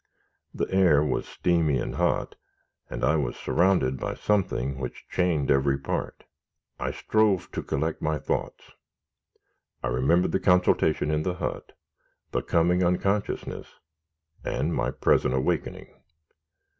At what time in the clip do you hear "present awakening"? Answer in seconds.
14.89-15.93